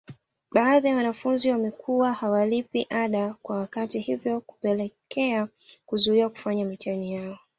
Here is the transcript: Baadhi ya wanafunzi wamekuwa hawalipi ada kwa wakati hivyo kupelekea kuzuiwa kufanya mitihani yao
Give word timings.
Baadhi 0.51 0.87
ya 0.87 0.95
wanafunzi 0.95 1.49
wamekuwa 1.51 2.13
hawalipi 2.13 2.87
ada 2.89 3.33
kwa 3.33 3.57
wakati 3.57 3.99
hivyo 3.99 4.41
kupelekea 4.41 5.47
kuzuiwa 5.85 6.29
kufanya 6.29 6.65
mitihani 6.65 7.13
yao 7.13 7.37